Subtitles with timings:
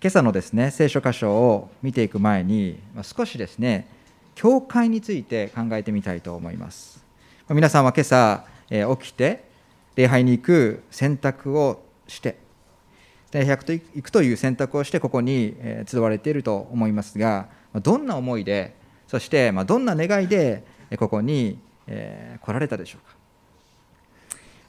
[0.00, 3.86] 今朝のですね聖書箇所を見ていく前に少しですね
[4.34, 7.04] 教会について考えてみたいと思います。
[7.48, 9.44] 皆さんは今朝起きて
[9.94, 12.38] 礼拝に行く選択をして
[13.30, 15.54] 礼拝と行くという選択をしてここに
[15.86, 18.74] 集われていると思いますがどんな思いで
[19.06, 20.64] そしてどんな願いで
[20.98, 22.98] ここに来られたでしょ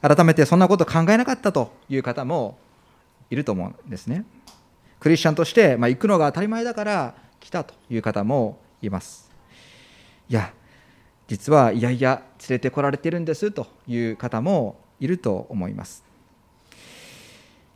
[0.00, 0.14] か。
[0.14, 2.56] 改めてそんなこと考えなかったという方も
[3.28, 4.24] いると思うんですね。
[5.00, 9.30] クリスチャンとして、まあ、行くのが当たり前だから来たという方もいます。
[10.28, 10.52] いや
[11.28, 16.04] 実はいやいや連れてこられてるんですという方もいると思います。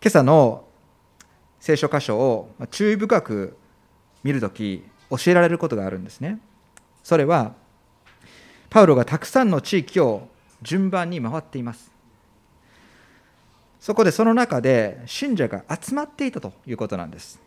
[0.03, 0.65] 今朝の
[1.59, 3.57] 聖書箇所を注意深く
[4.23, 6.41] 見るとき教えられることがあるんですね。
[7.02, 7.55] それは
[8.71, 10.29] パウロがたくさんの地域を
[10.63, 11.90] 順番に回っています。
[13.80, 17.41] そこでその中で信者が集まっていたということなんです。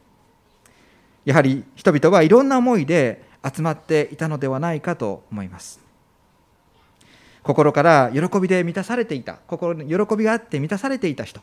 [1.26, 5.80] やはり人々はいろんな思いで集まっていたのではないかと思います。
[7.44, 11.40] 心から喜びで満たされていた心に喜びがあって満たされていた人。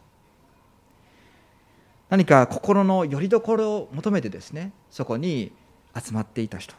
[2.09, 5.53] 何か心の拠り所を求めてですねそこに
[5.97, 6.75] 集まっていた人。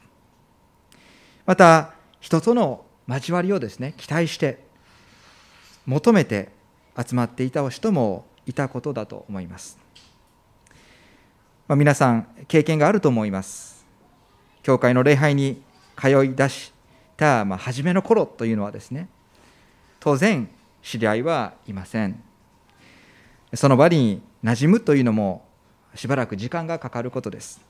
[1.45, 4.59] また人との交わりをですね期待して
[5.85, 6.49] 求めて
[7.07, 9.77] 集まっていた人もいたことだと思います、
[11.67, 13.85] まあ、皆さん経験があると思います。
[14.63, 15.61] 教会の礼拝に
[15.97, 16.73] 通い出し
[17.17, 19.09] たまあ初めの頃というのはですね
[19.99, 20.49] 当然
[20.83, 22.21] 知り合いはいません。
[23.53, 25.45] その場に馴染むというのも
[25.93, 27.61] しばらく時間がかかることです。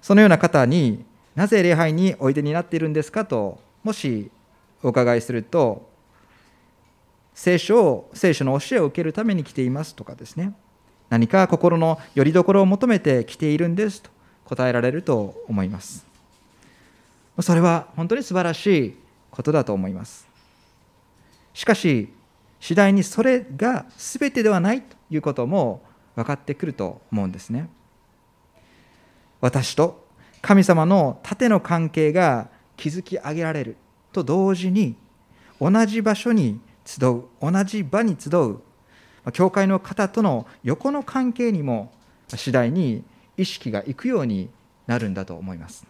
[0.00, 4.30] そのような方になぜ礼拝においでになっているんですかともし
[4.82, 5.88] お伺いすると
[7.34, 10.54] 聖書を聖書の教えを受けるために来ていますとかですね。
[11.10, 14.10] 何か心の拠り所を求めて来ているんですと
[14.44, 16.06] 答えられると思います。
[17.40, 18.94] それは本当に素晴らしい
[19.30, 20.26] ことだと思います。
[21.52, 22.08] しかし
[22.60, 25.82] 次第にそれが全てではないということも
[26.14, 27.68] 分かってくると思うんですね。
[29.40, 30.06] 私と
[30.40, 33.76] 神様の縦の関係が築き上げられる
[34.12, 34.96] と同時に
[35.60, 38.60] 同じ場所に集う同じ場に集う
[39.32, 41.92] 教会の方との横の関係にも
[42.28, 43.04] 次第に
[43.36, 44.50] 意識がいくように
[44.86, 45.86] なるんだと思います。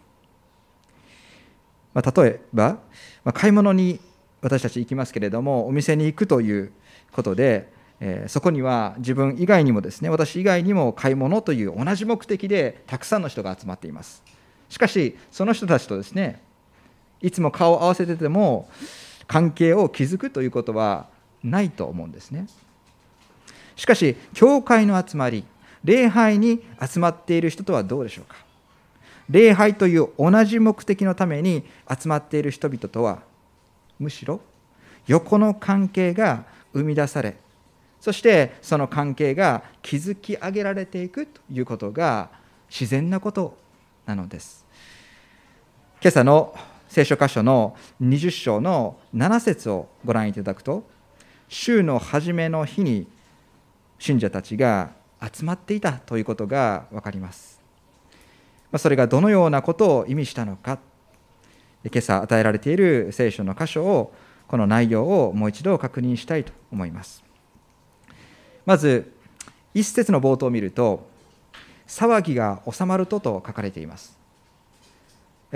[1.93, 2.79] ま、例えば、
[3.23, 3.99] ま、買い物に
[4.41, 6.71] 私たち行きますけれどもお店に行くという
[7.11, 14.21] ことで、え、そこには自分以外にもですね私以外にも買い物という同じ目的でたくさんの人が集まっています
[14.69, 16.41] しかしその人たちとですね
[17.21, 18.69] いつも顔を合わせてても
[19.27, 21.07] 関係を築くということは
[21.43, 22.47] ないと思うんですね。
[23.75, 25.43] しかし教会の集まり
[25.83, 28.37] 礼拝に集まっている人とはどうでしょうか。
[29.29, 33.23] 礼拝という同じ目的のために集まっている人々とは
[33.97, 34.39] むしろ
[35.07, 37.35] 横の関係が生み出され
[38.01, 42.29] そしてその関係が築き上げられていくということが
[42.69, 43.57] 自然なこと
[44.05, 44.63] なのです。
[46.01, 46.53] 今朝の
[46.95, 50.87] 聖書箇所の20章の7節をご覧いただくと
[51.49, 53.05] 週の初めの日に
[53.99, 54.91] 信者たちが
[55.21, 57.59] 集まっていたということが分かります。
[58.77, 60.79] それがどのようなことを意味したのか。
[61.83, 64.13] 今朝与えられている聖書の箇所を
[64.47, 67.25] この内容をもう一度確認したいと思います。
[68.65, 69.11] まず
[69.73, 71.05] 一節の冒頭を見ると
[71.87, 74.17] 騒ぎが収まるとと書かれています。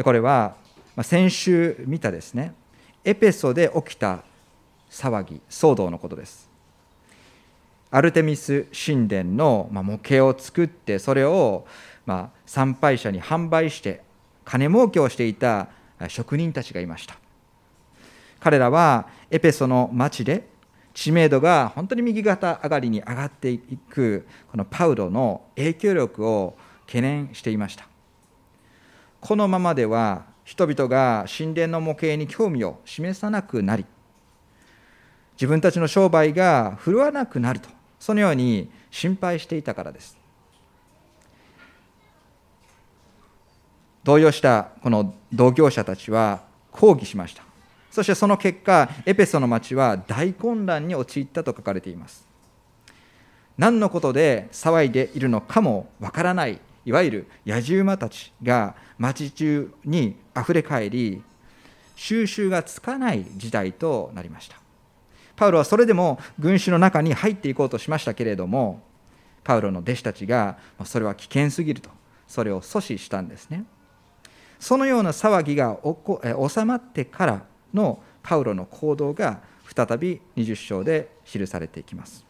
[0.03, 0.55] これは
[0.99, 2.53] まあ先週見たですね
[3.05, 4.19] エペソで起きた
[4.91, 6.49] 騒ぎ騒動のことです。
[7.89, 11.65] アルテミス神殿の模型を作ってそれを
[12.05, 14.01] まあ参拝者に販売して
[14.43, 15.69] 金儲けをしていた
[16.09, 17.15] 職人たちがいました。
[18.41, 20.49] 彼らはエペソの町で
[20.93, 26.57] 知名度が本当に右肩上がりに上がっていくこのパウロの影響力を
[26.87, 27.87] 懸念していました。
[29.21, 33.85] このままでは人々が神殿の模型に興味を示さなくなり
[35.33, 37.69] 自分たちの商売が振るわなくなると
[37.99, 40.17] そのように心配していたからです。
[44.03, 46.41] 動揺したこの同業者たちは
[46.71, 47.43] 抗議しました。
[47.91, 52.25] そしてその結果エペソの町は大混乱に陥ったと書かれています。
[53.55, 61.21] 何のことで騒いでいるのかもわからないいわゆる野じ馬たちが町中にあふれ返り
[61.95, 64.57] 収拾がつかない事態となりました。
[65.35, 68.81] パウロはそれでも群衆の中に入っていこうとしましたけれども
[69.43, 71.89] パウロの弟子たちがそれは危険すぎると
[72.27, 73.63] それを阻止したんですね。
[74.59, 75.79] そのような騒ぎが
[76.49, 82.28] 収まってからのパウロの行動が再び20章で記されていきます。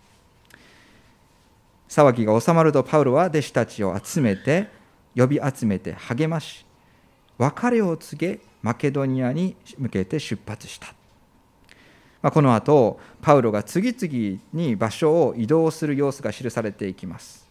[1.90, 4.70] 騒ぎが収まるとパウロは弟子たちを集めて
[5.16, 6.66] 呼び集めて励まし
[7.38, 10.94] 別れを告げマケドニアに向けて出発した。
[12.22, 17.48] まあ、この後パウロが次々に場所を移動する様子が記されていきます、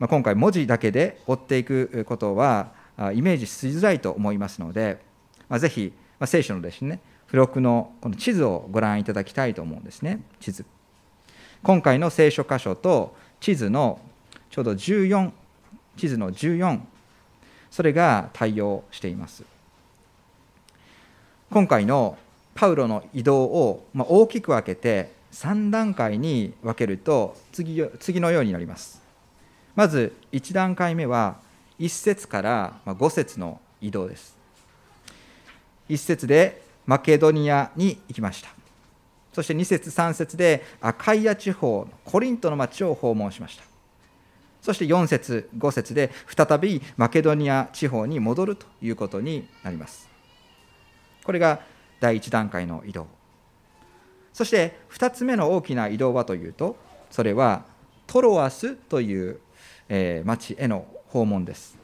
[0.00, 2.72] まあ、今回文字だけで追っていくことは
[3.14, 4.98] イメージしづらいと思いますので、
[5.48, 10.20] まあ、ぜひ、ま、聖書のですね付録のこの地図をご覧いただきたいと思うんですね。
[10.40, 10.66] 地図。
[11.62, 14.00] 今回の聖書箇所と地図の
[14.50, 15.30] ちょうど14
[15.96, 16.80] 地図の14
[17.70, 19.44] それが対応しています
[21.50, 22.16] 今回の
[22.54, 29.02] パウロの移動を大きく分けて3段階に分けると次次のようになります。
[29.74, 31.38] まず1段階目は
[31.78, 34.36] 1節から5節の移動です。
[35.88, 38.59] 1節でマケドニアに行きました。
[39.40, 43.64] そして2節3節でアカイア地方コリントの町を訪問しました。
[44.60, 50.10] そして4節5節で再びマケドニア地方に戻るということになります。
[51.24, 51.60] これが
[52.00, 53.06] 第1段階の移動
[54.34, 56.76] そして2つ目の大きな移動はというと
[57.10, 57.64] それは
[58.06, 59.40] トロアスという、
[60.24, 61.76] 町への訪問です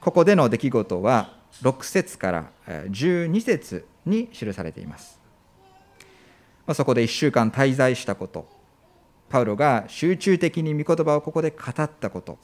[0.00, 5.23] ここでの出来事は6節から12節に記されています
[6.66, 8.48] まあそこで1週間滞在したこと。
[9.28, 12.38] パウロが集中的に御言葉をここで語ったこと。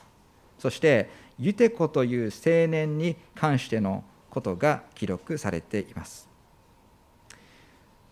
[0.59, 1.09] そして
[1.39, 6.29] ユテコという青年に関してのことが記録されています。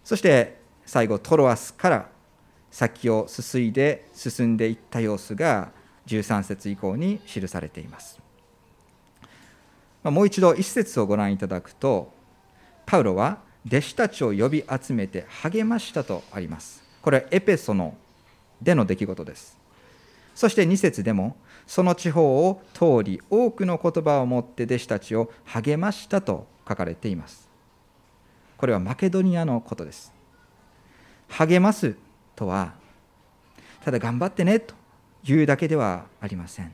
[0.04, 2.08] そして最後トロアスから
[2.70, 5.70] 先をすすいで進んでいった様子が
[6.06, 8.18] 13節以降に記されています。
[10.04, 12.12] もう一度一節をご覧いただくと
[12.86, 16.82] パウロは弟子たちを呼び集めて励ましたとあります。
[17.02, 17.96] これはエペソの
[18.60, 19.58] での出来事です。
[20.34, 27.48] そして2節でもその地方を通り多くの言葉を持って弟子たちを励ましたと書かれています。
[28.56, 30.12] これはマケドニアのことです。
[31.28, 31.94] 励ます
[32.36, 32.74] とは
[33.84, 34.74] ただ頑張ってねと
[35.24, 36.72] いうだけではありません。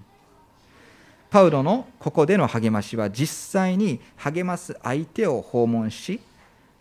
[1.31, 6.21] パウロのここでの励ましは実際に励ます相手を訪問し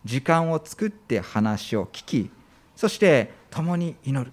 [0.06, 2.32] 時間を作って話を聞き
[2.76, 4.32] そして共に祈る。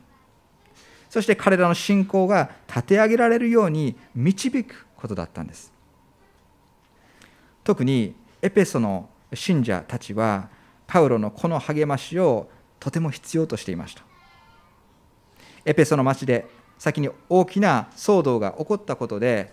[1.08, 5.72] そして彼らの信仰が立て上げられるように導くことだったんです。
[7.64, 10.48] 特にエペソの信者たちは
[10.86, 14.02] パウロのこの励ましをとても必要としていました。
[15.64, 16.46] エペソの町で
[16.78, 19.52] 先に大きな騒動が起こったことで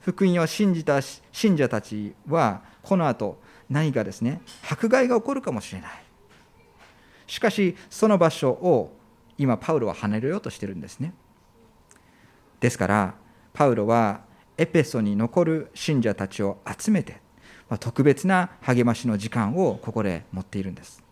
[0.00, 3.40] 福音を信じた信者たちはこの後
[3.70, 5.90] 何かですね迫害が起こるかもしれない。
[7.26, 8.92] しかしその場所を
[9.38, 11.14] 今パウロは離れようとしてるんですね。
[12.58, 13.14] ですから
[13.54, 14.22] パウロは
[14.58, 17.20] エペソに残る信者たちを集めて
[17.78, 21.02] 特別な励ましの時間をここで持っているんです。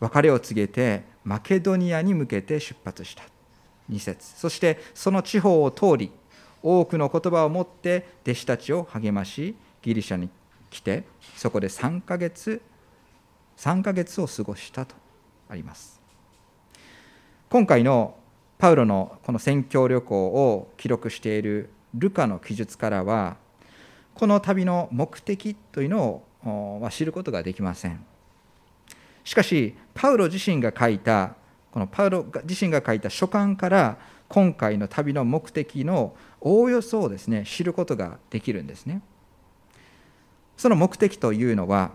[0.00, 3.24] 別れを告げてマケドニアに向けて出発した。
[3.90, 4.34] 2節。
[4.36, 6.12] そしてその地方を通り
[6.62, 9.56] 多くの言葉を持って弟子たちを励まし
[9.88, 10.28] ギリシャに
[10.68, 11.04] 来て
[11.36, 12.60] そこで3ヶ月
[13.56, 14.94] 3ヶ月を過ごしたと
[15.48, 15.98] あります。
[17.48, 18.14] 今回の
[18.58, 23.38] パウロのこの宣教旅行を記録しているルカの記述からは
[24.14, 28.04] この旅の目的というのを知ることができません。
[29.24, 31.34] しかしパウロ自身が書いた
[31.72, 39.00] このパウロ自身が書いた書簡から今回の旅の目的のおおよそをですね知ることができるんですね。
[40.58, 41.92] その目的というのは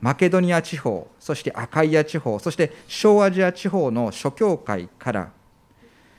[0.00, 5.30] マケドニア地方そしてアカイア地方そして小アジア地方の諸教会から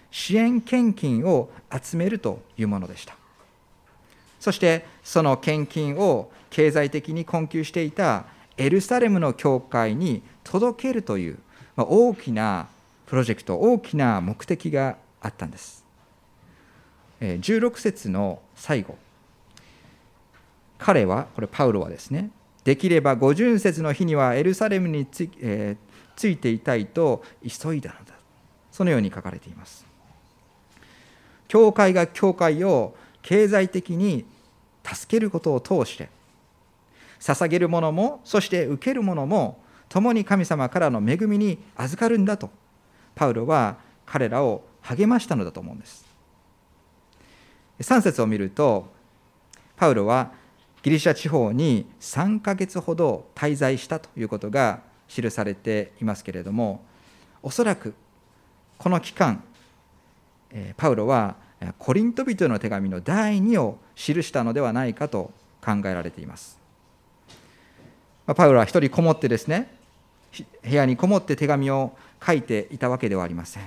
[0.10, 3.16] 支援献金を集めるというものでした。
[4.40, 8.26] そしてその献金を経済的に困窮していた
[8.58, 11.40] エルサレムの教会に届けるという
[11.76, 12.68] 大きな
[13.06, 15.86] プロジェクト大きな目的があったんです。
[17.22, 18.98] 16節の最後。
[20.80, 22.32] 彼はこれパウロはですね
[22.64, 28.14] できれば五巡節の日にはエルサレムにつ,、えー、ついていたいと急いだのだ。
[28.72, 29.86] そのように書かれています。
[31.48, 34.26] 教会が教会を経済的に
[34.84, 36.10] 助けることを通して
[37.20, 39.60] 捧げるものもそして受けるものも
[39.90, 42.52] 共に神様からの恵みに預かるんだと
[43.16, 46.06] パウロは彼らを励ましたのだと思うんです。
[47.80, 48.88] 3節を見ると
[49.76, 50.32] パウロは
[50.82, 56.84] ギリシャ地方に3ヶ月ほど滞在したということが記されていますけれども
[57.44, 57.94] おそらく
[58.78, 59.44] この期間
[60.78, 61.36] パウロは
[61.78, 65.32] コリント人の手紙の第2を記したのではないかと
[65.62, 66.58] 考えられています。
[68.26, 69.72] パウロは一人こもってですね
[70.64, 73.64] 部屋にこもって手紙を書いていたわけではありません。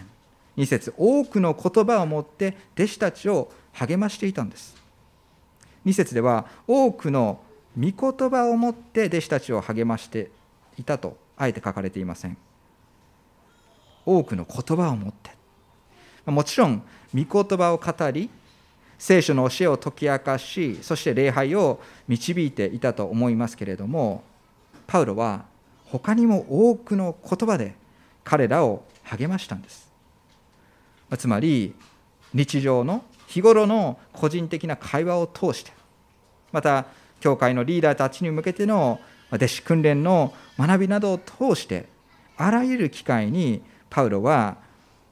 [0.57, 4.82] 2節多くの言葉を持って弟子たちを励ましていたんです。
[5.87, 7.41] 2節では多くの
[7.79, 10.31] 御言葉を持って弟子たちを励まして
[10.79, 12.37] いたとあえて書かれていません。
[14.05, 15.31] 多くの言葉を持って。
[16.27, 16.83] もちろん
[17.15, 18.31] 御言葉を語り
[18.99, 24.23] 聖書の教えを解き明かしそして礼拝を導いていたと思いますけれども
[24.87, 25.45] パウロは
[25.87, 27.75] 他にも多くの言葉で
[28.23, 29.91] 彼らを励ましたんです。
[31.19, 31.75] つまり
[32.33, 35.73] 日常の日頃の個人的な会話を通して
[36.53, 36.85] また
[37.21, 39.01] 教会のリーダーたちに向けての
[39.33, 41.87] 弟子訓練の学びなどを通して
[42.37, 44.59] あらゆる機会にパウロは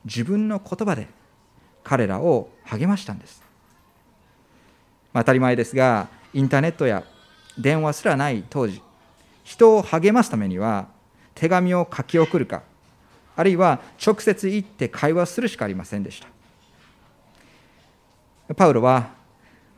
[0.05, 1.09] 自分の言葉で
[1.83, 3.43] 彼らを励ましたんです、
[5.15, 7.05] 当たり前ですがインターネットや
[7.57, 8.83] 電話すらない当時
[9.45, 10.89] 人を励ますためには
[11.35, 12.63] 手紙を書き送るか
[13.35, 16.29] あるいは直接行って会話するしかありませんでした。
[18.57, 19.11] パウロは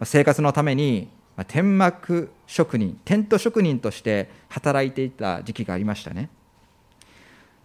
[0.03, 1.09] 生活のために
[1.47, 6.29] 天幕職人テント職人として働いていた時期がありましたね。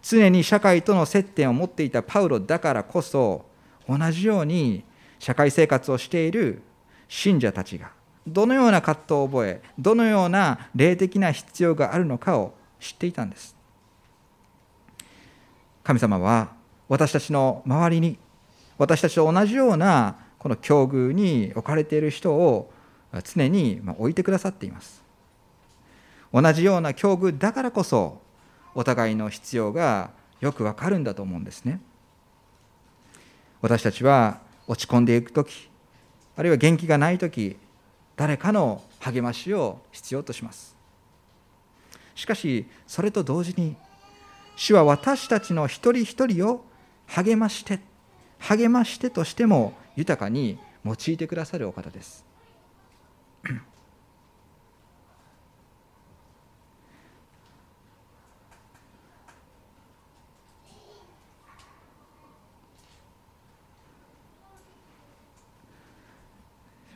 [0.02, 3.44] 常に社会との接点を持っていたパウロだからこそ
[3.88, 4.84] 同じように
[5.18, 6.62] 社会生活をしている
[7.08, 7.90] 信者たちが
[8.26, 13.56] どのような葛藤を覚えどのような霊的な必要があるのかを知っていたんです。
[15.82, 16.52] 神様は
[16.88, 18.18] 私たちの周りに
[18.76, 22.70] 私たちと同じようなこの境遇に置かれている人を
[23.24, 25.02] 常に置いてくださっています。
[26.32, 28.20] 同じような境遇だからこそ
[28.74, 31.80] お互いの必要がよくわかるんだと思うんですね。
[33.60, 35.68] 私たちは落ち込んでいく時
[36.36, 37.56] あるいは元気がない時
[38.16, 40.76] 誰かの励ましを必要とします。
[42.14, 43.76] しかしそれと同時に
[44.56, 46.64] 主は私たちの一人一人を
[47.06, 47.80] 励まして
[48.38, 52.24] 励ましてとしても豊かに用いてくださるお方です。
[53.44, 53.52] す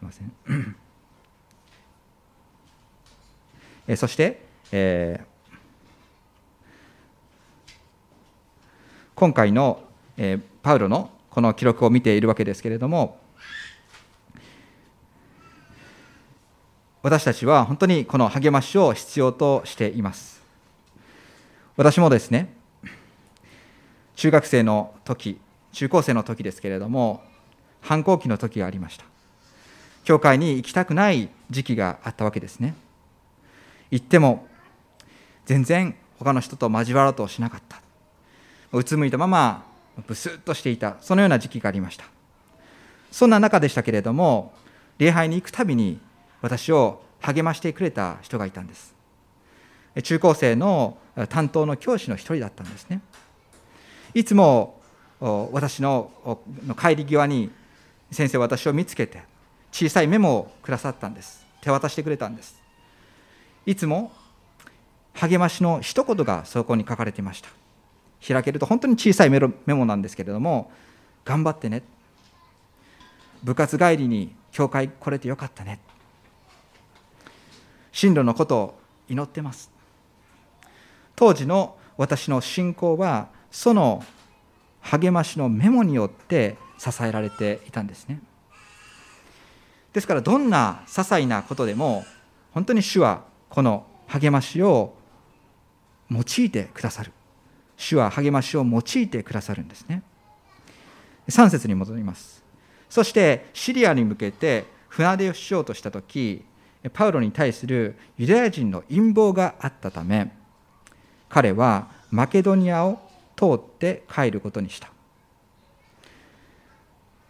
[0.00, 0.76] みません。
[3.88, 5.58] えそして、えー、
[9.14, 9.82] 今回の、
[10.16, 13.18] えー、パウロのこの記録を見ているわけですけれども
[17.02, 20.40] 私たちは本当にこの励ましを必要としています。
[21.76, 22.54] 私もですね
[24.14, 25.40] 中学生の時
[25.72, 27.24] 中高生の時ですけれども
[27.80, 29.04] 反抗期の時がありました。
[30.04, 32.74] 教会に行きたくない時期があったわけですね。
[33.90, 34.46] 行っても
[35.46, 37.80] 全然他の人と交わろうとしなかった。
[38.72, 39.71] うつむいたまま
[40.06, 40.96] ブスッとしていた。
[41.00, 42.04] そのような時期がありました。
[43.10, 44.54] そんな中でしたけれども
[44.98, 46.00] 礼拝に行くたびに
[46.40, 48.94] 私を励ましてくれた人がいたんです。
[50.02, 50.96] 中高生の
[51.28, 53.02] 担当の教師の一人だったんですね。
[54.14, 54.80] いつも
[55.20, 56.10] 私の
[56.80, 57.50] 帰り際に
[58.10, 59.22] 先生私を見つけて
[59.70, 61.46] 小さいメモをくださったんです。
[61.60, 62.60] 手渡してくれたんです。
[63.66, 64.10] いつも
[65.14, 67.50] 励ましの一言がそこに書かれていました。
[68.22, 69.40] 開けると本当に小さいメ
[69.74, 70.70] モなんですけれども
[71.24, 71.82] 頑張ってね。
[73.42, 75.80] 部活帰りに教会来れてよかったね。
[77.90, 79.70] 進路のことを祈ってます。
[81.16, 84.04] 当時の私の信仰はその
[84.80, 88.20] 励ましのメモによって支えられていたんですね。
[89.92, 92.04] ですからどんな些細なことでも
[92.52, 94.94] 本当に主はこの励ましを
[96.10, 97.12] 用いてくださる。
[97.82, 100.02] 主は励ましを用いてくださるんですね。
[101.28, 102.42] 3節に戻ります。
[102.88, 106.44] そしてシリアに向けて船出をしようとした時
[106.92, 110.30] パウロに対するユダヤ人の陰謀があったため
[111.28, 112.98] 彼はマケドニアを
[113.34, 114.90] 通って帰ることにした。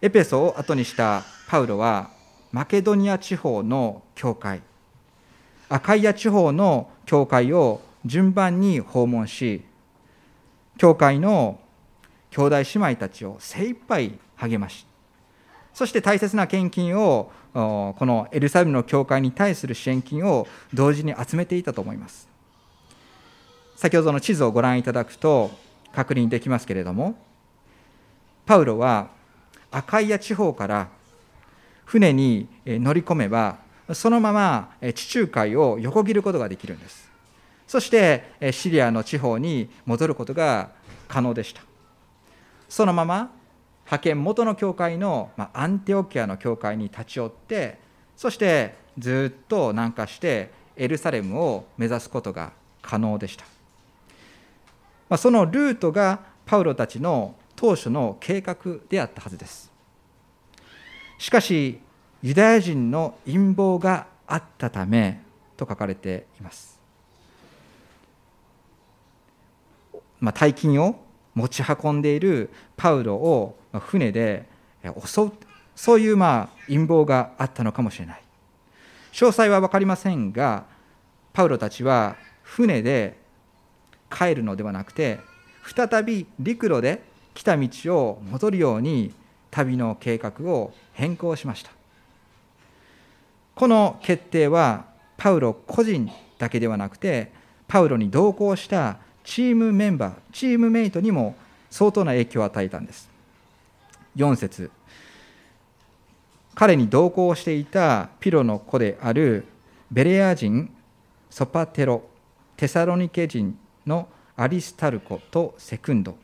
[0.01, 2.11] エペソを後にしたパウロは
[2.51, 4.61] マケドニア地方の教会
[5.69, 9.63] アカイア地方の教会を順番に訪問し
[10.79, 11.61] 教会の
[12.31, 14.87] 兄弟姉妹たちを精一杯励まし
[15.75, 22.29] そして大切な献金をこのエルサレムの教会に対する支援金を同時に集めていたと思います。
[23.77, 25.51] 先ほどの地図をご覧いただくと
[25.93, 27.17] 確認できますけれども
[28.47, 29.09] パウロは
[29.71, 30.89] アカイア地方から
[31.85, 33.59] 船に乗り込めば
[33.93, 37.12] そのまま地中海を横切ることができるんです。
[37.73, 40.73] そしてシリアの地方に戻ることが
[41.09, 41.63] 可能でした。
[42.69, 43.31] そのまま
[43.87, 47.79] 派遣元の教会の、まアンテオキアの教会に立ち寄って
[48.15, 52.53] そしてずっと南下してエルサレムを目指すことが
[52.83, 53.47] 可能でした、
[55.09, 58.57] まそのルートがパウロたちの当初の計画
[58.91, 59.73] であったはずです。
[61.17, 61.81] しかし
[62.23, 65.23] ユダヤ人の陰謀があったため
[65.57, 66.72] と書かれています、
[70.23, 70.95] まあ、大金を
[71.35, 74.47] 持ち運んでいるパウロを船で
[75.05, 75.33] 襲う
[75.75, 78.23] そういうまあ陰謀があったのかもしれない。
[79.13, 80.65] 詳細は分かりませんが
[81.33, 83.19] パウロたちは船で
[84.11, 85.19] 帰るのではなくて
[85.65, 87.03] 再び陸路で
[87.35, 89.13] 来た道を戻るように
[89.51, 91.73] 旅の計画を変更しました。
[93.55, 94.87] この決定は
[95.17, 97.33] パウロ個人だけではなくて
[97.67, 101.35] パウロに同行したチームメンバーチームメイトにも
[101.71, 103.11] 相当な影響を与えたんです。
[104.17, 104.71] 4節。
[106.55, 109.47] 彼に同行していたピロの子である
[109.91, 110.71] ベレア人
[111.31, 112.03] ソパテロ
[112.57, 116.17] テサロニケ人のアリスタルコとセクンド。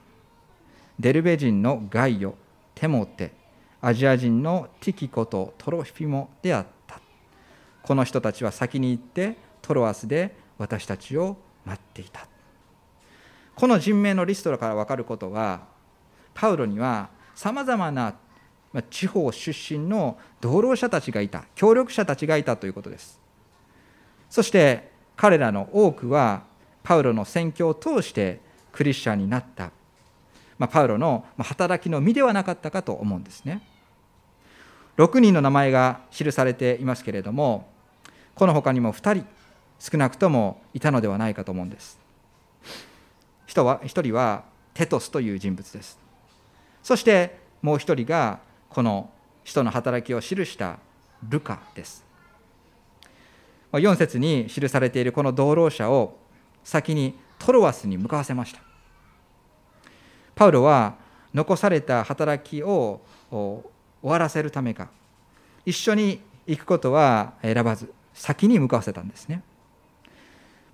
[1.00, 2.35] デルベ人のガイオ
[2.75, 3.33] テモテ。
[3.81, 7.00] アジア人のティキコとトロフィモであった。
[7.83, 12.26] この人たちは先に行ってトロアスで私たちを待っていた。
[13.59, 15.62] この人名のリストから分かることは
[16.33, 18.15] パウロにはさまざまな
[18.88, 23.18] 地方出身の同労者たちがいた協力者たちがいたということです。
[24.31, 26.44] そして彼らの多くは
[26.85, 28.38] パウロの宣教を通して
[28.71, 29.73] クリスチャンになった、
[30.57, 33.61] まあ、パウロの働きの身ではなかったかと思うんですね。
[34.99, 37.68] 6人の名前が記されていますけれども
[38.37, 39.27] この他にも2人
[39.81, 41.99] 少なくともいたのではないかと思うんです。
[43.59, 44.44] 人は1人は
[44.75, 45.99] テトスという人物です。
[46.83, 49.11] そしてもう1人がこの
[49.42, 50.79] 人の働きを記した
[51.29, 52.05] ルカです。
[53.73, 56.16] 4節に記されているこの道路者を
[56.62, 58.61] 先にトロワスに向かわせました。
[60.35, 60.94] パウロは
[61.35, 63.62] 残された働きを終
[64.03, 64.88] わらせるためか
[65.66, 69.42] 一緒に行くことは選ばず先に向かわせたんですね。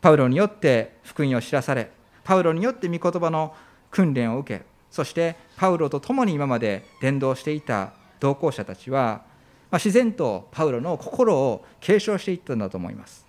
[0.01, 1.91] パウロによって福音を知らされ
[2.25, 3.55] パウロによって御言葉の
[3.91, 9.23] 訓練を受けそしてパウロと共に今まで伝道していた同行者たちは、
[9.71, 13.27] まあ、自然とパウロの心を継承していったんだと思います。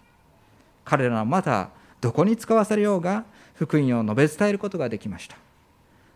[0.83, 5.37] 彼らはまたどこに使わされようが福音を述べ伝えることができました。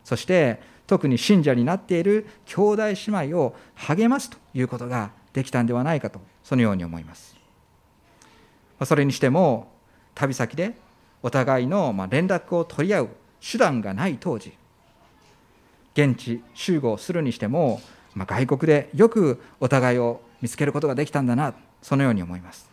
[0.04, 2.96] そして特に信者になっている兄弟姉
[3.32, 7.36] 妹を励ますということができたんではないかとそのように思います。
[8.86, 9.72] それにしても
[10.14, 10.76] 旅先で
[11.22, 13.10] お互いの連絡を取り合う
[13.42, 14.54] 手段がない当時。
[15.94, 17.82] 現地集合するにしても、
[18.14, 22.70] ま外国でよくお互いを見つけることができたんだなそのように思います。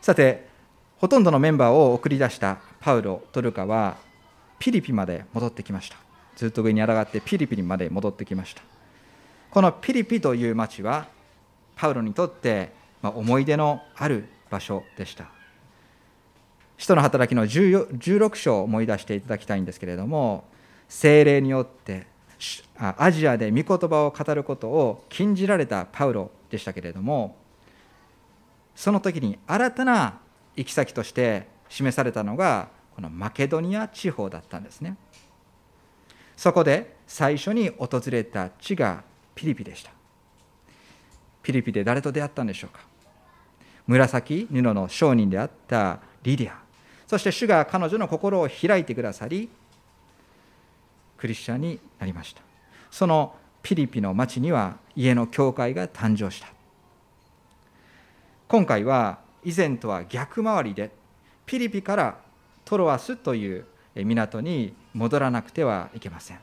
[0.00, 0.48] さて
[0.98, 3.96] ほとんどのメンバーを送り出したパウロ・トルカは
[4.58, 5.96] ピリピまで戻ってきました。
[6.36, 8.62] ずっと上に上がってピリピまで戻ってきました。
[9.50, 11.08] このピリピという町は
[11.76, 15.41] パウロにとって思い出のある場所でした。
[16.82, 20.42] 使徒の働きの16章を思い出していただきたいんですけれども
[20.88, 22.08] 精霊によって
[22.76, 27.36] アジアで御言葉を語ることを禁じられたパウロでしたけれども
[28.74, 30.18] その時に新たな
[30.56, 34.96] 行き先として示されたのがこのマケドニア地方だったんですね。
[36.36, 39.04] そこで最初に訪れた地が
[39.36, 39.92] ピリピでした。
[41.44, 42.80] ピリピで誰と出会ったんでしょうか。
[43.86, 46.62] 紫布の商人であったリディア。
[47.12, 49.50] そして主が彼女の心を開いてくださり
[51.18, 52.40] クリスチャンになりました。
[52.90, 56.48] そのピリピの町には家の教会が誕生した。
[58.48, 60.90] 今回は以前とは逆回りで
[61.44, 62.16] ピリピから
[62.64, 66.38] トロアスという港に戻らなくてはいけません。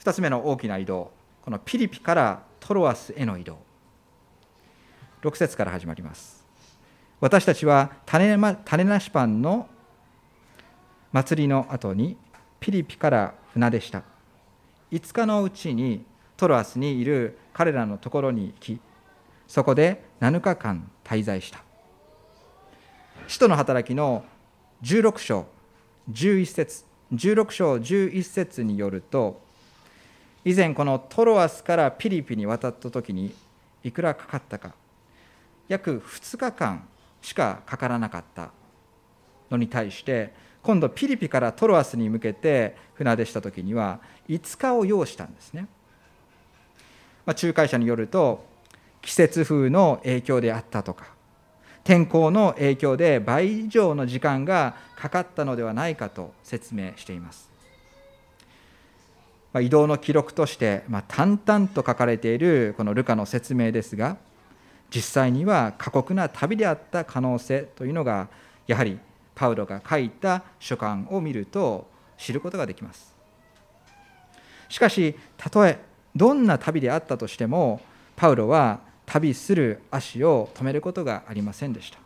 [0.00, 3.58] 2つ目の大きな移動このピリピからトロアスへの移動。
[5.22, 6.35] 6節から始まります。
[7.20, 9.68] 私たちは種,、種なしパンの
[11.12, 12.16] 祭りの後に
[12.60, 14.02] ピリピから船でした。
[14.92, 16.04] 5日のうちに
[16.36, 18.80] トロアスにいる彼らのところに行き
[19.48, 21.62] そこで7日間滞在した。
[23.28, 24.24] 使徒の働きの
[24.82, 25.46] 16章
[26.12, 29.40] 11節16章11節によると
[30.44, 33.34] 以前このトロアスからピリピに渡った時に
[33.82, 34.74] いくらかかったか
[35.66, 36.86] 約2日間
[37.26, 38.50] しかかからなかった
[39.50, 45.66] のに対して今度ピリピからトロアスに向けて船出した時には5日を要したんですね、
[47.24, 48.46] まあ、仲介者によると
[49.02, 51.06] 季節風の影響であったとか
[51.82, 57.50] 天候の影響で倍以上の時間がかかったのではないかと説明しています。
[59.52, 64.16] ま移動の記録として、まあ、淡々と書かれているこのルカの説明ですが
[64.94, 68.28] 実際には過酷な旅であった可能性というのが
[68.66, 68.98] やはり
[69.34, 73.14] パウロが書いた書簡を見ると知ることができます。
[74.68, 75.78] しかしたとえ
[76.14, 77.80] どんな旅であったとしても
[78.16, 81.98] パウロは旅する足を止めることがありませんでした。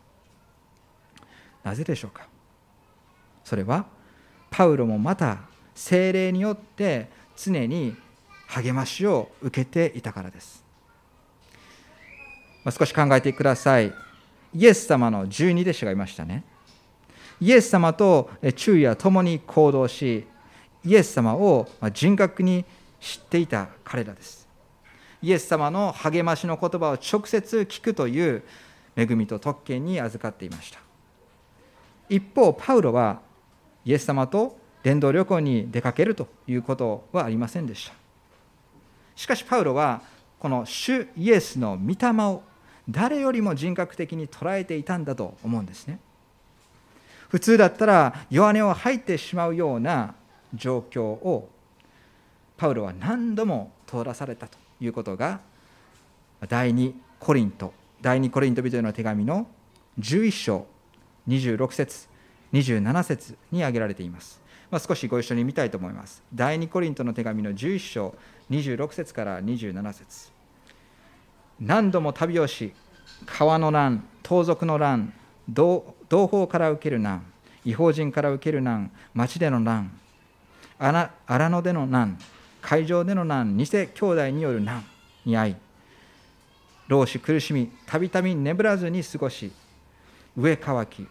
[1.62, 2.26] なぜでしょうか？
[3.44, 3.86] それは
[4.50, 5.38] パウロもまた
[5.74, 7.96] 精霊によって常に
[8.48, 10.64] 励ましを受けていたからです。
[12.64, 13.92] ま少し考えてください。
[14.54, 16.44] イエス様の12弟子がいましたね。
[17.40, 20.26] イエス様と昼夜共に行動し、
[20.84, 22.64] イエス様を人格に
[23.00, 24.48] 知っていた彼らです。
[25.22, 28.42] イエス様の励ましの言葉を直接聞くという
[28.96, 30.80] 恵みと特権に預かっていました。
[32.08, 33.20] 一方、パウロは
[33.84, 37.94] イエス様と伝道旅行に出かけるということはありませんでした
[39.14, 40.02] しかしパウロは
[40.38, 42.42] この主イエスの御霊を
[42.90, 45.98] 誰よりも人格的に捉えていたんだと思うんですね。
[47.28, 50.14] 普通だったら弱音を吐いてしまうような
[50.52, 51.48] 状況を
[52.56, 55.40] パウロは何度も通らされたということが
[56.48, 57.72] 第2コリント
[58.02, 59.46] 第2コリント人への手紙の
[59.98, 60.66] 11章
[61.28, 62.08] 26節
[62.52, 64.40] 27節に挙げられています。
[64.70, 66.22] まあ、少しご一緒に見たいと思います。
[66.34, 68.14] 第2コリントの手紙の11章
[68.50, 70.39] 26節から27節。
[71.60, 72.72] 何度も旅をし、
[73.26, 75.12] 川の難、盗賊の難、
[75.48, 77.24] 同胞から受ける難、
[77.64, 79.92] 違法人から受ける難、町での難、
[80.78, 82.18] 荒野での難、
[82.62, 84.84] 海上での難、偽兄弟による難
[85.26, 85.56] に遭い、
[86.88, 89.52] 老子苦しみ、たびたび眠らずに過ごし、
[90.36, 91.06] 上乾き、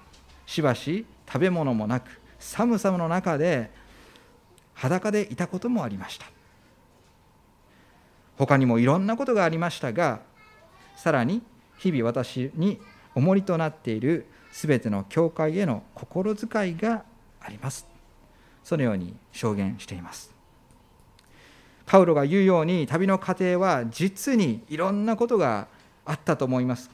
[0.48, 3.70] しばし食べ物もなく、寒さの中で
[4.74, 6.26] 裸でいたこともありました。
[8.40, 10.22] 他にもいろんなことがありましたが
[11.02, 11.42] さらに
[11.78, 12.78] 日々私に
[13.16, 17.06] 重りとなっているすべての教会への心遣いが
[17.40, 17.88] あります。
[18.66, 20.30] そのように証言しています。
[21.86, 25.68] パウロが言うように旅の過程は実にいろんなことが
[26.06, 26.92] あったと思います。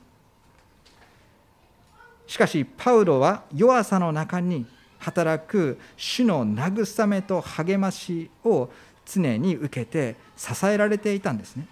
[2.27, 4.67] しかしパウロは弱さの中に
[4.99, 8.69] 働く主の慰めと励ましを
[9.03, 11.67] 常に受けて支えられていたんですね。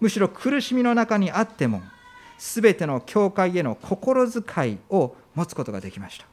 [0.00, 1.82] むしろ苦しみの中にあっても
[2.38, 6.26] 全ての教会への心遣いを持つことができました。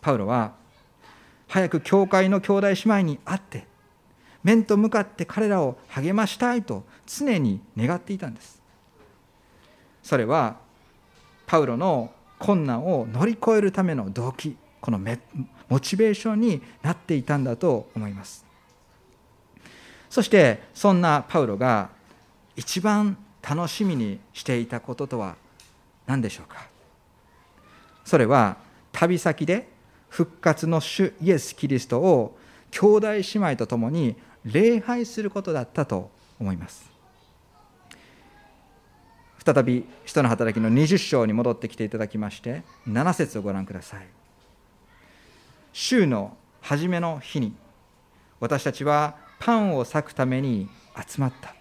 [0.00, 0.52] パウロは
[1.48, 3.66] 早く教会の兄弟姉妹に会って
[4.42, 8.60] 面と向かって彼らを励ましたいと常に願っていたんです。
[10.02, 10.56] それは
[11.46, 15.00] パウロの困難を乗り越えるための動機この
[15.68, 18.44] モチベーションになっていたんだと思います。
[20.14, 21.90] そしてそんなパウロが
[22.54, 25.34] 一番楽しみにしていたこととは
[26.06, 26.68] 何でしょうか？
[28.04, 28.56] それは
[28.92, 29.68] 旅先で
[30.08, 32.38] 復活の主イエス・キリストを
[32.70, 36.88] 兄弟姉妹と共に礼拝することだったと思います。
[39.44, 44.06] 再び使徒の働きの20章に戻ってきていただきまして7節をご覧ください。
[45.72, 47.52] 週の初めの日に
[48.38, 50.70] 私たちはパンを裂くために
[51.06, 51.54] 集まった。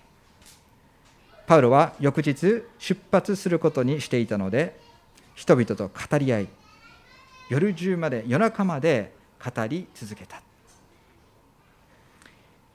[1.46, 4.80] パウロは翌日出発することにしていたので
[5.36, 6.48] 人々と語り合い
[7.50, 10.42] 夜中まで夜中まで語り続けた。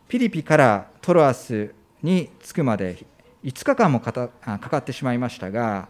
[0.08, 2.98] ピリピからトロアスに着くまで
[3.44, 5.88] 5日間もかかってしまいましたが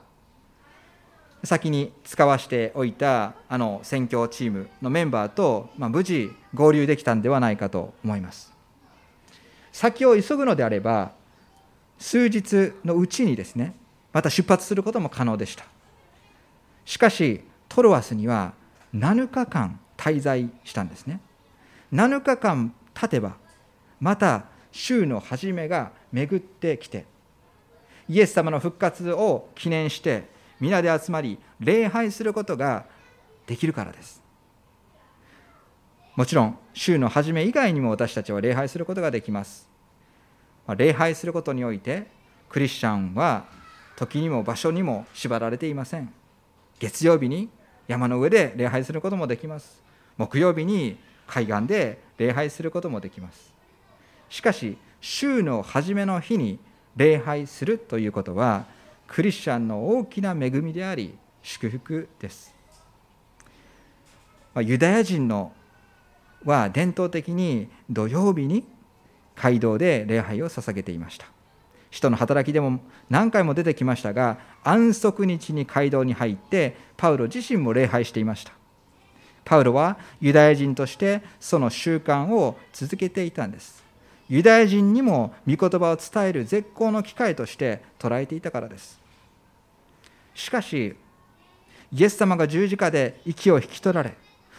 [1.43, 8.58] 先に使わしておいたあの選挙チームのメンバーと、まあ、無事合流できたんではないかと思います。
[9.79, 11.12] 先を急ぐのであれば
[12.01, 13.77] 数日のうちにですね
[14.12, 15.67] また出発することも可能でした。
[16.85, 18.55] しかしトロアスには
[18.93, 21.21] 7日間滞在したんですね。
[21.93, 23.37] 7日間経てば
[24.01, 27.05] また週の初めが巡ってきて
[28.09, 30.25] イエス様の復活を記念して
[30.59, 32.85] 皆で集まり礼拝することが
[33.47, 34.21] できるからです。
[36.17, 39.68] もちろん週の初め以外にも私たちは礼拝することができます。
[40.77, 42.07] 礼拝することにおいて
[42.49, 43.45] クリスチャンは
[43.97, 46.13] 時にも場所にも縛られていません。
[46.79, 47.49] 月曜日に
[47.89, 49.83] 山の上で礼拝することもできます。
[50.17, 53.53] 木曜日に海岸で礼拝することもできます。
[54.29, 56.59] しかし週の初めの日に
[56.97, 58.65] 礼拝するということは
[59.07, 62.55] クリスチャンの大きな恵みであり祝福です。
[64.61, 65.53] ユダヤ人の
[66.45, 68.65] は伝統的に土曜日に
[69.40, 71.27] 街道で礼拝を捧げていました。
[71.90, 78.53] 人の働きでも何回も出てきましたが安息日に街道に入ってパウロ自身も礼拝していました。
[79.44, 83.83] パウロはユダヤ人としてその習慣を続けていたんです。
[84.29, 89.01] ユダヤ人にも御言葉を伝える絶好の機会として捉えていたからです。
[90.35, 90.94] しかし
[91.90, 94.14] イエス様が十字架で息を引き取られ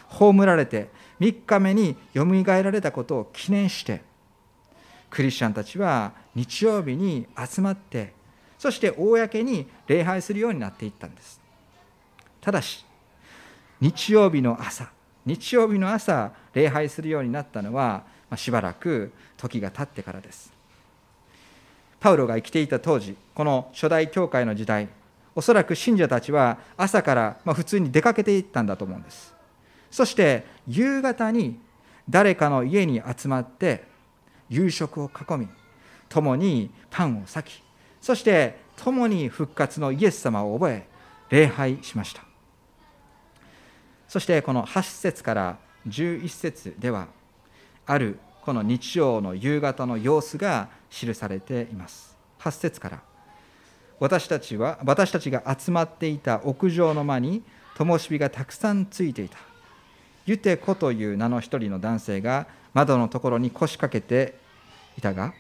[0.08, 0.90] 葬られて
[1.20, 4.02] 3日目によみがえられたことを記念して
[5.10, 8.14] クリスチャンたちは日曜日に集まって
[8.58, 11.40] そして公に礼拝するようになっていったんです。
[12.42, 12.86] ただし
[13.82, 14.90] 日曜日の朝
[15.26, 18.04] 日曜日の朝礼拝するようになったのは
[18.36, 20.52] しばらく時が経ってからです。
[22.00, 24.88] パウロが生きていた当時この初代教会の時代
[25.36, 29.34] おそらく信者たちは朝から普通に出かけていったんだと思うんです。
[29.92, 31.60] そして夕方に
[32.10, 33.89] 誰かの家に集まって
[34.50, 35.48] 夕食を囲み
[36.08, 37.64] 共にパンを裂き
[38.02, 40.88] そして共に復活のイエス様を覚え
[41.30, 42.24] 礼拝しました。
[44.08, 45.58] そしてこの8節から
[45.88, 47.08] 11節では
[47.86, 52.18] あるこの日曜の夕方の様子が記されています。
[52.40, 53.02] 8節から
[54.00, 57.44] 私たちは私たちが集まっていた屋上の間に
[57.76, 59.38] 灯火がたくさんついていた。
[60.26, 64.36] ユテコという名の一人の男性が窓のところに腰掛けて
[64.98, 65.34] いたが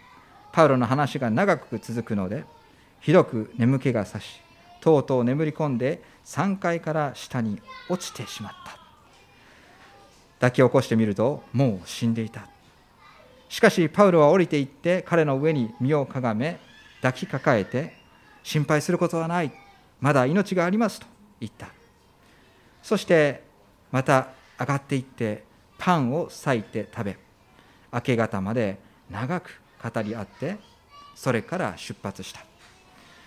[0.51, 2.43] パウロの話が長く続くので
[3.01, 4.41] ひどく眠気がさし
[4.81, 8.79] とうとう眠り込んで3階から下に落ちてしまった。
[10.39, 12.47] 抱き起こしてみるともう死んでいた。
[13.49, 16.59] しかしパウロは降りていって彼の上に身をかがめ
[17.01, 17.93] 抱きかかえて
[18.43, 19.51] 心配することはない。
[19.99, 21.07] まだ命がありますと
[21.39, 21.67] 言った。
[22.81, 23.43] そして
[23.91, 25.43] また上がっていって
[25.79, 27.17] パンを裂いて食べ
[27.91, 28.77] 明け方まで
[29.09, 30.57] 長く語り合って
[31.15, 32.41] それから出発した。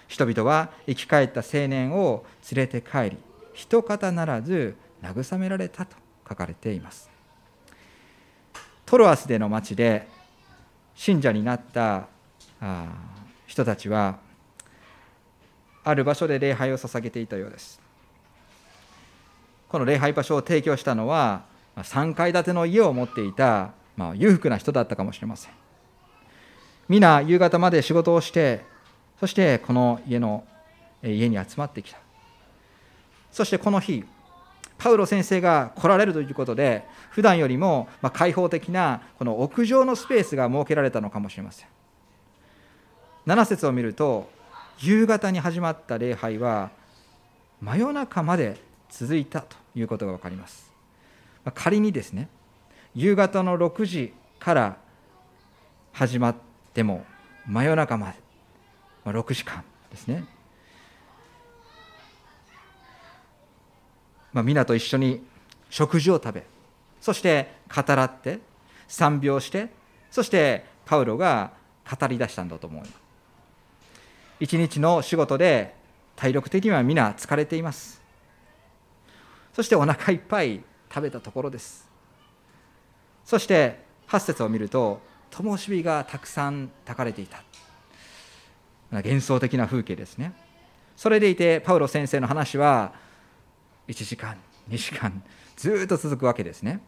[0.07, 3.17] 人々は生き返った青年を連れて帰り
[3.55, 5.97] 一方ならず慰められたと
[6.29, 7.11] 書かれています。
[8.85, 10.07] トロアスでの町で
[10.95, 12.09] 信者になった
[13.47, 14.19] 人たちは
[15.83, 17.81] ある場所で礼拝を捧げていたようです。
[19.69, 25.53] この礼拝場所を提供したのは3階建ての家を持っていた、まあ、裕福な人だったかもしれません。
[26.89, 28.65] 皆夕方まで仕事をして
[29.21, 30.45] そしてこの家の
[31.03, 31.99] 家に集まってきた。
[33.31, 34.05] そしてこの日
[34.77, 41.67] パウロ先生が来られるということで普段よりも開放的なこの屋上のスペースが設けられたのかもしれません。
[43.27, 44.29] 7節を見ると
[44.81, 46.71] 夕方に始まった礼拝は
[47.61, 50.72] 真夜中まで続いたということが分かります。
[51.51, 52.29] 仮にですね、
[52.95, 54.77] 夕方の6時から
[55.93, 56.37] 始まっ
[56.73, 57.05] ても
[57.47, 58.19] 真夜中まで、
[59.05, 60.25] まあ6時間ですね。
[64.33, 65.23] まあ、皆と一緒に
[65.69, 66.47] 食事を食べ、
[67.01, 68.39] そして語らって、
[68.89, 69.69] 賛美をして、
[70.11, 71.53] そしてパウロが
[72.01, 72.93] 語り出したんだと思います。
[74.41, 75.75] 一日の仕事で
[76.17, 78.01] 体力的には皆疲れています。
[79.53, 81.89] そしてお腹いっぱい食べたところです。
[83.25, 85.01] そして8節を見ると
[85.31, 87.43] 灯火がたくさん焚かれていた。
[88.91, 90.35] 幻想的な風景ですね。
[90.97, 92.93] それでいてパウロ先生の話は
[93.89, 94.37] 1時間
[94.69, 95.23] 2時間
[95.57, 96.81] ずっと続くわけですね、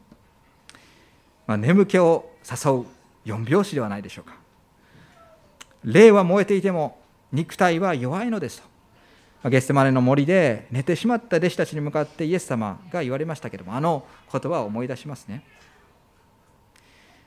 [1.47, 2.85] まあ、眠気を誘う
[3.25, 4.37] 4拍子ではないでしょうか。
[5.83, 6.99] 霊は燃えていても
[7.33, 8.74] 肉体は弱いのですと。
[9.51, 15.45] ゲステマネの森で寝てしまった弟子たちに向かってイエス様が言われましたけどもあの言葉を思い出しますね。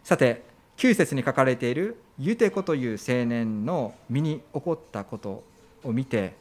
[0.03, 0.43] さて
[0.77, 5.43] 9節に書かれているユテコという青年の身に起こったこと
[5.83, 6.35] を見て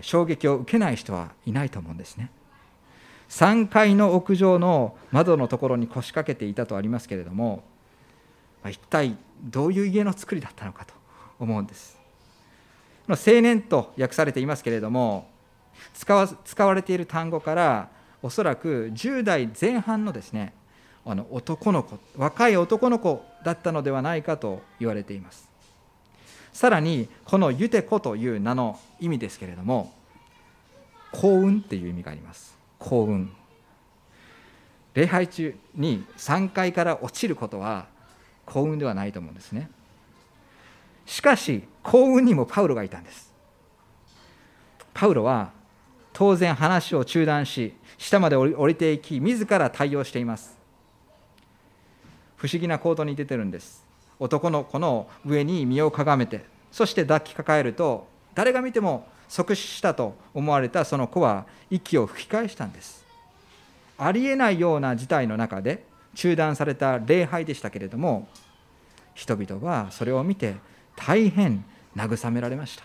[0.00, 2.30] 衝撃を受けない人はいないと思うんですね。
[3.28, 7.62] 3階の屋上の窓のところに腰掛けていたとありますけれども
[8.68, 10.94] 一体どういう家の作りだったのかと
[11.38, 11.99] 思うんです。
[13.10, 15.28] の青年と訳されていますけれども
[15.94, 17.88] 使わ使われている単語から
[18.22, 20.54] おそらく10代前半のですね
[21.04, 25.48] あの男の子若い男の子だったのではないかと言われています。
[26.52, 29.94] さらにこのユテコという名の意味ですけれども
[31.12, 32.56] 幸運っていう意味があります。
[32.78, 33.32] 幸運。
[34.94, 37.86] 礼拝中に3階から落ちることは
[38.46, 39.70] 幸運ではないと思うんですね。
[41.10, 43.32] しかし幸運にもパウロがいたんです。
[44.94, 45.50] パウロは
[46.12, 50.56] 当然話を中断し下まで降りていき自ら対応しています。
[52.36, 53.84] 不思議な行動に出てるんです。
[54.20, 63.04] 男の子の上に身をかがめてそして抱きかかえると誰が見ても即死したと思われたその子は息を吹き返したんです。
[63.98, 68.28] ありえないような事態の中で中断された礼拝でしたけれども
[69.14, 70.54] 人々はそれを見て
[71.04, 71.64] 大変
[71.96, 72.84] 慰められました。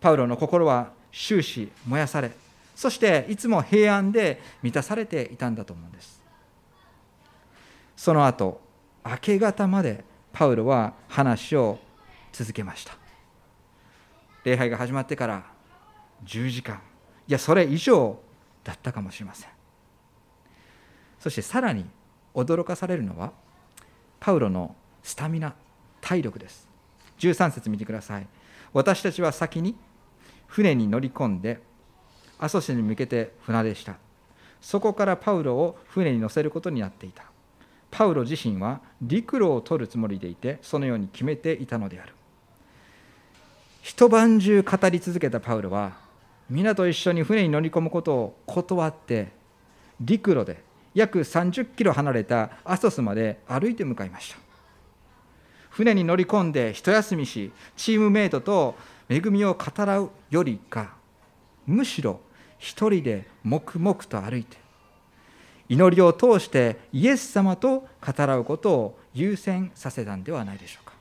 [0.00, 2.30] パウロの心は終始燃やされ
[2.76, 6.22] そしていつも平安で満たされていたんだと思うんです。
[7.96, 8.60] その後
[9.04, 11.78] 明け方までパウロは話を
[12.32, 12.92] 続けました。
[14.44, 15.44] 礼拝が始まってから
[16.24, 16.80] 10時間
[17.26, 18.18] いやそれ以上
[18.62, 19.50] だったかもしれません。
[21.18, 21.84] そしてさらに
[22.34, 23.32] 驚かされるのは
[24.20, 25.54] パウロのスタミナ。
[26.08, 26.66] 体力です。
[27.18, 28.26] 13節見てください。
[28.72, 29.76] 私たちは先に
[30.46, 31.60] 船に乗り込んで
[32.38, 33.96] アソシに向けて船でした。
[34.62, 37.24] そこからパウロを船に乗せることになっていた。
[37.90, 42.14] パウロ自身は陸路を取るつもりでいてそのように決めていたのである。
[43.82, 45.92] 一晩中語り続けたパウロは
[46.48, 49.28] 皆と一緒に船に乗り込むことを断って
[50.00, 50.62] 陸路で
[50.94, 54.47] 約30キロ離れたアソスまで歩いて向かいました。
[55.70, 58.74] 船に乗り込んで一休みしチームメイトと
[59.08, 60.94] 恵みを語らうよりか
[61.66, 62.20] むしろ
[62.58, 64.56] 一人で黙々と歩いて
[65.68, 70.94] 祈りを通してイエス様と語らうことを優先させたんではないでしょうか。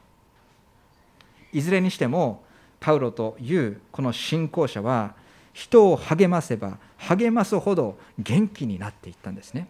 [1.54, 2.44] いずれにしても
[2.80, 5.16] パウロというこの信仰者は
[5.54, 9.68] 人を励ませば励ますほど元気になっていったんですね。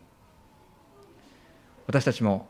[1.86, 2.48] 私たちも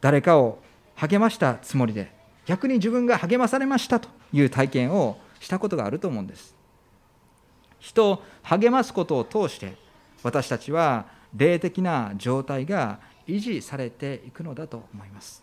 [0.00, 0.58] 誰かを
[1.02, 2.12] 励ましたつもりで
[2.46, 6.54] 逆に自分が励まされましたという体験をしたことがあると思うんです。
[7.80, 9.74] 人を励ますことを通して
[10.22, 15.42] 私たちは霊的な状態が維持されていくのだと思います。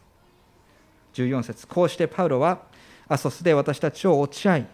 [1.13, 2.59] 14節こうしてパウロは
[3.09, 4.67] アソスで私たちを落ち合い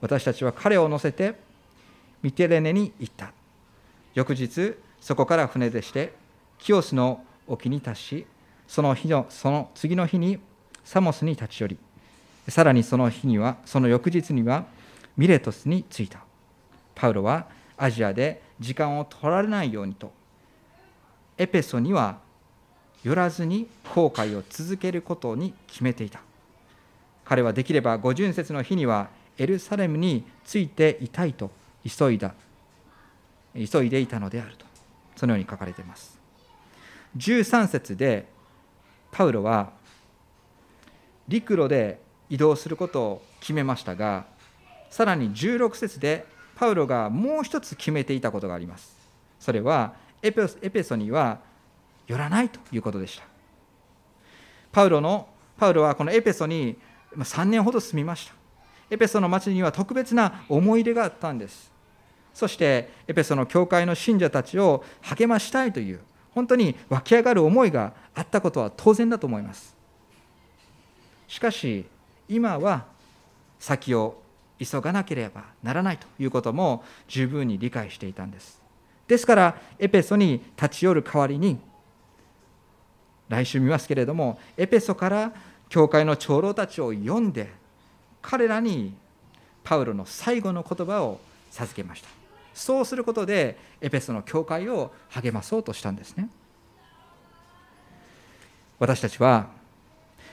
[0.00, 1.34] 私たちは彼を乗せて
[2.22, 3.34] ミテレネに行った。
[4.14, 6.14] 翌日そこから船でして
[6.58, 8.26] キオスの沖に達し
[8.72, 10.38] その日のその次の日に
[10.82, 11.78] サモスに立ち寄り
[12.48, 14.64] さらにその日にはその翌日には
[15.14, 16.20] ミレトスに着いた。
[16.94, 20.10] パウロはアジアで時間を取られないようにと
[21.36, 22.20] エペソには
[23.04, 26.22] 寄らずに航海を続けることに決めていた。
[27.26, 31.50] 彼はできれば五巡節の日にはエルサレムに着いていたいと
[31.86, 32.32] 急いだ
[33.54, 34.64] 急いでいたのであると
[35.14, 36.18] そのように書かれています。
[37.18, 38.32] 13節で
[39.12, 39.70] パウロは
[41.28, 44.24] 陸路で移動することを決めましたが
[44.90, 48.94] さらに16節でパウロがもう一つ決めていたことがあります。
[49.40, 51.40] それはエペソには
[52.06, 53.24] 寄らないということでした。
[54.70, 56.76] パウロのパウロはこのエペソに
[57.16, 58.34] 3年ほど住みました。
[58.90, 61.72] エペソの町には特別な思い入れがあったんです。
[62.34, 66.00] そしてエペソの教会の信者たちを励ましたいという
[66.34, 69.76] 本当に湧き上がる思いがあったことは当然だと思います。
[71.28, 71.86] しかし
[72.28, 72.84] 今は
[73.58, 74.20] 先を
[74.58, 78.60] 急がなければならないということも十分に理解していたんです。
[79.08, 81.58] ですからエペソに立ち寄る代わりに
[83.28, 85.32] 来週見ますけれどもエペソから
[85.68, 87.50] 教会の長老たちを呼んで
[88.20, 88.94] 彼らに
[89.64, 91.20] パウロの最後の言葉を
[91.50, 92.21] 授けました。
[92.54, 96.28] そうすることでエペソの教会を励まそうとしたんですね。
[98.78, 99.48] 私たちは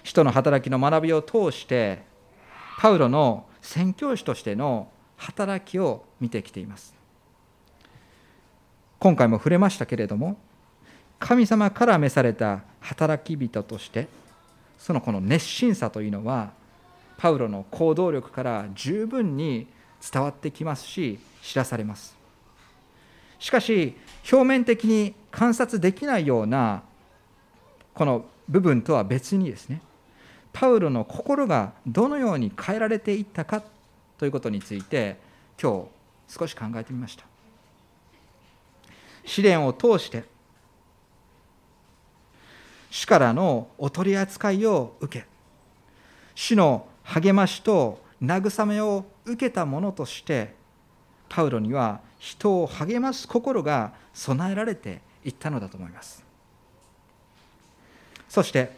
[0.04, 2.04] 人の働きの学びを通して
[2.80, 6.96] パウロの宣教師としての働きを見てきています。
[9.00, 10.38] 今回も触れましたけれども
[11.20, 14.08] 神様から召された働き人として
[14.78, 16.52] そのこの熱心さというのは
[17.18, 19.68] パウロの行動力から十分に
[20.12, 22.18] 伝わってきますし知らされます。
[23.40, 23.96] しかし
[24.32, 26.84] 表面的に観察できないような
[27.94, 29.82] この部分とは別にですね
[30.52, 33.64] パウロの心がどのように変えられていったか
[34.18, 35.18] ということについて
[35.62, 35.88] 今
[36.28, 37.26] 日少し考えてみました。
[39.26, 40.24] 試練を通して
[42.90, 45.26] 主からのお取り扱いを受け
[46.34, 50.54] 主の励ましと慰めを受けたものとして
[51.30, 56.24] パウロには人を励ます心が備えられていったのだと思います。
[58.28, 58.72] そして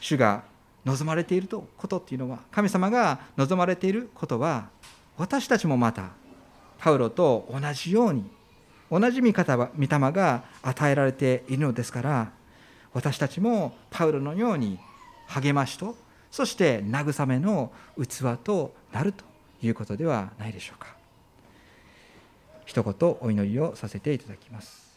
[0.00, 0.42] 主が
[0.84, 4.68] 望まれていることっていうのは神様が望まれていることは
[5.16, 6.10] 私たちもまた
[6.78, 8.24] パウロと同じように
[8.90, 12.30] 同じ御方は御霊が与えられているのですから
[12.94, 14.78] 私たちもパウロのように
[15.26, 15.96] 励ましと
[16.30, 19.24] そして慰めの器となると
[19.62, 20.94] いうことではないでしょうか。
[22.64, 24.87] 一言お祈りをさせていただきます。